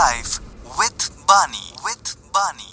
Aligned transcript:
life 0.00 0.34
with 0.80 1.00
Bani. 1.30 1.64
With 1.86 2.04
Bani. 2.34 2.68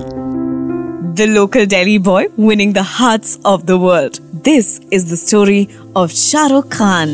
The 1.16 1.26
local 1.28 1.66
Delhi 1.66 1.98
boy 1.98 2.28
winning 2.38 2.72
the 2.78 2.84
hearts 2.84 3.38
of 3.44 3.66
the 3.66 3.78
world. 3.78 4.20
This 4.46 4.80
is 4.98 5.10
the 5.10 5.18
story 5.18 5.68
of 5.94 6.14
Shah 6.20 6.46
Rukh 6.54 6.70
Khan. 6.76 7.10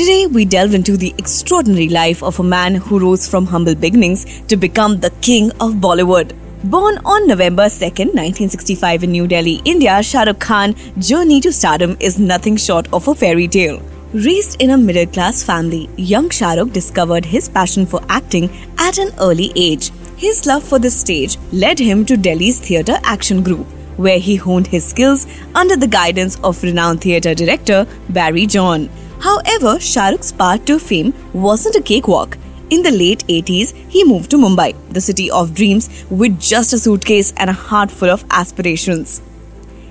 Today, 0.00 0.26
we 0.26 0.44
delve 0.44 0.74
into 0.74 0.96
the 0.96 1.12
extraordinary 1.18 1.88
life 1.88 2.22
of 2.22 2.38
a 2.38 2.44
man 2.44 2.76
who 2.76 3.00
rose 3.00 3.26
from 3.28 3.46
humble 3.46 3.74
beginnings 3.86 4.22
to 4.52 4.56
become 4.56 5.00
the 5.00 5.10
king 5.30 5.50
of 5.66 5.74
Bollywood. 5.86 6.36
Born 6.76 7.00
on 7.14 7.26
November 7.26 7.66
2nd, 7.78 8.14
1965 8.20 9.08
in 9.08 9.12
New 9.16 9.26
Delhi, 9.26 9.56
India, 9.64 10.00
Shah 10.04 10.22
Rukh 10.30 10.38
Khan's 10.38 11.08
journey 11.08 11.40
to 11.40 11.52
stardom 11.52 11.96
is 11.98 12.20
nothing 12.20 12.56
short 12.68 12.92
of 12.92 13.08
a 13.08 13.14
fairy 13.24 13.48
tale. 13.48 13.82
Raised 14.14 14.62
in 14.62 14.70
a 14.70 14.78
middle 14.78 15.06
class 15.06 15.42
family, 15.42 15.90
young 15.96 16.28
Shahrukh 16.28 16.72
discovered 16.72 17.24
his 17.24 17.48
passion 17.48 17.84
for 17.84 18.00
acting 18.08 18.48
at 18.78 18.96
an 18.96 19.10
early 19.20 19.50
age. 19.56 19.90
His 20.16 20.46
love 20.46 20.62
for 20.62 20.78
the 20.78 20.88
stage 20.88 21.36
led 21.50 21.80
him 21.80 22.04
to 22.06 22.16
Delhi's 22.16 22.60
Theatre 22.60 23.00
Action 23.02 23.42
Group, 23.42 23.66
where 23.96 24.20
he 24.20 24.36
honed 24.36 24.68
his 24.68 24.84
skills 24.84 25.26
under 25.56 25.74
the 25.74 25.88
guidance 25.88 26.38
of 26.44 26.62
renowned 26.62 27.00
theatre 27.00 27.34
director 27.34 27.88
Barry 28.08 28.46
John. 28.46 28.88
However, 29.18 29.78
Shahrukh's 29.78 30.30
path 30.30 30.64
to 30.66 30.78
fame 30.78 31.12
wasn't 31.32 31.74
a 31.74 31.82
cakewalk. 31.82 32.38
In 32.70 32.84
the 32.84 32.92
late 32.92 33.26
80s, 33.26 33.74
he 33.88 34.04
moved 34.04 34.30
to 34.30 34.36
Mumbai, 34.36 34.76
the 34.90 35.00
city 35.00 35.28
of 35.28 35.56
dreams, 35.56 36.04
with 36.08 36.38
just 36.38 36.72
a 36.72 36.78
suitcase 36.78 37.34
and 37.36 37.50
a 37.50 37.52
heart 37.52 37.90
full 37.90 38.10
of 38.10 38.24
aspirations. 38.30 39.22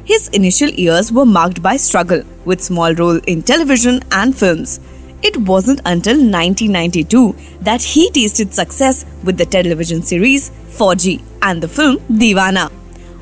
His 0.05 0.27
initial 0.29 0.69
years 0.69 1.11
were 1.13 1.25
marked 1.25 1.61
by 1.61 1.77
struggle, 1.77 2.23
with 2.43 2.61
small 2.61 2.93
roles 2.93 3.21
in 3.25 3.41
television 3.41 4.01
and 4.11 4.37
films. 4.37 4.81
It 5.21 5.37
wasn't 5.37 5.79
until 5.85 6.17
1992 6.17 7.35
that 7.61 7.81
he 7.81 8.09
tasted 8.11 8.53
success 8.53 9.05
with 9.23 9.37
the 9.37 9.45
television 9.45 10.01
series 10.01 10.49
Fauji 10.77 11.21
and 11.41 11.63
the 11.63 11.69
film 11.69 11.99
Deewana, 12.21 12.69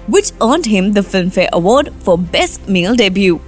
which 0.07 0.31
earned 0.41 0.65
him 0.65 0.93
the 0.93 1.01
Filmfare 1.01 1.49
Award 1.53 1.93
for 1.99 2.17
Best 2.17 2.67
Male 2.67 2.95
Debut. 2.95 3.39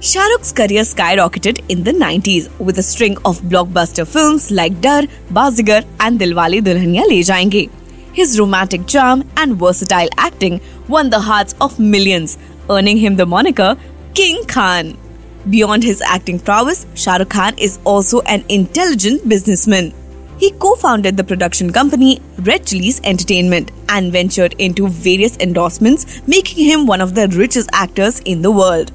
Shah 0.00 0.26
Rukh's 0.32 0.52
career 0.52 0.82
skyrocketed 0.82 1.64
in 1.70 1.84
the 1.84 1.92
90s 1.92 2.50
with 2.60 2.78
a 2.78 2.82
string 2.82 3.16
of 3.24 3.40
blockbuster 3.40 4.06
films 4.06 4.50
like 4.50 4.80
Dar, 4.82 5.04
Bazigar, 5.32 5.86
and 6.00 6.20
Dilwale 6.20 6.60
Dulhania 6.60 7.06
Le 7.06 7.22
Jayenge. 7.30 7.70
His 8.12 8.38
romantic 8.38 8.86
charm 8.86 9.24
and 9.36 9.56
versatile 9.56 10.08
acting 10.18 10.60
won 10.88 11.08
the 11.08 11.20
hearts 11.20 11.54
of 11.60 11.78
millions, 11.78 12.36
earning 12.70 12.96
him 12.96 13.16
the 13.16 13.26
moniker 13.26 13.76
King 14.14 14.44
Khan. 14.46 14.96
Beyond 15.48 15.82
his 15.82 16.02
acting 16.02 16.38
prowess, 16.38 16.86
Shah 16.94 17.16
Rukh 17.16 17.30
Khan 17.30 17.56
is 17.58 17.78
also 17.84 18.20
an 18.22 18.44
intelligent 18.48 19.28
businessman. 19.28 19.92
He 20.38 20.50
co 20.52 20.74
founded 20.74 21.16
the 21.16 21.24
production 21.24 21.72
company 21.72 22.20
Red 22.38 22.66
Chillies 22.66 23.00
Entertainment 23.02 23.70
and 23.88 24.12
ventured 24.12 24.54
into 24.58 24.88
various 24.88 25.36
endorsements, 25.38 26.20
making 26.26 26.64
him 26.64 26.86
one 26.86 27.00
of 27.00 27.14
the 27.14 27.28
richest 27.28 27.70
actors 27.72 28.20
in 28.20 28.42
the 28.42 28.50
world. 28.50 28.92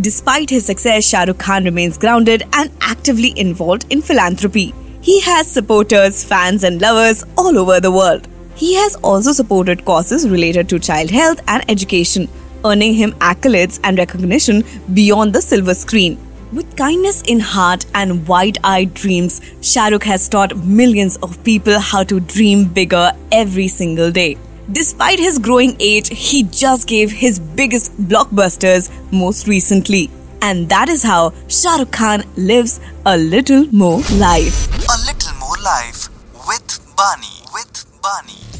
Despite 0.00 0.50
his 0.50 0.64
success, 0.64 1.08
Shah 1.08 1.24
Rukh 1.24 1.38
Khan 1.38 1.64
remains 1.64 1.98
grounded 1.98 2.44
and 2.52 2.70
actively 2.80 3.32
involved 3.36 3.86
in 3.90 4.00
philanthropy. 4.00 4.74
He 5.02 5.20
has 5.20 5.46
supporters, 5.46 6.24
fans, 6.24 6.64
and 6.64 6.80
lovers 6.80 7.24
all 7.36 7.58
over 7.58 7.80
the 7.80 7.90
world. 7.90 8.26
He 8.54 8.74
has 8.74 8.96
also 8.96 9.32
supported 9.32 9.84
causes 9.84 10.28
related 10.28 10.68
to 10.68 10.78
child 10.78 11.10
health 11.10 11.40
and 11.48 11.68
education, 11.68 12.28
earning 12.64 12.94
him 12.94 13.12
accolades 13.14 13.80
and 13.84 13.98
recognition 13.98 14.64
beyond 14.94 15.32
the 15.32 15.42
silver 15.42 15.74
screen. 15.74 16.18
With 16.52 16.76
kindness 16.76 17.22
in 17.22 17.40
heart 17.40 17.86
and 17.94 18.28
wide 18.28 18.58
eyed 18.62 18.92
dreams, 18.92 19.40
Shahrukh 19.62 20.02
has 20.02 20.28
taught 20.28 20.56
millions 20.58 21.16
of 21.22 21.42
people 21.44 21.78
how 21.78 22.04
to 22.04 22.20
dream 22.20 22.66
bigger 22.66 23.12
every 23.30 23.68
single 23.68 24.10
day. 24.10 24.36
Despite 24.70 25.18
his 25.18 25.38
growing 25.38 25.76
age, 25.80 26.08
he 26.08 26.42
just 26.42 26.86
gave 26.86 27.10
his 27.10 27.40
biggest 27.40 27.96
blockbusters 27.96 28.90
most 29.10 29.48
recently. 29.48 30.10
And 30.42 30.68
that 30.68 30.88
is 30.88 31.02
how 31.02 31.30
Shahrukh 31.48 31.90
Khan 31.90 32.24
lives 32.36 32.80
a 33.06 33.16
little 33.16 33.66
more 33.72 34.02
life. 34.12 34.68
A 34.88 34.98
little 35.06 35.34
more 35.38 35.56
life 35.64 36.08
with 36.46 36.80
Bani. 36.96 37.28
With 37.54 37.86
Bani. 38.02 38.51